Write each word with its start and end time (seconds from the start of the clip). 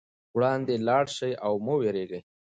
وړاندې 0.35 0.75
لاړ 0.87 1.05
شئ 1.17 1.33
او 1.45 1.53
مه 1.65 1.73
وېرېږئ. 1.79 2.21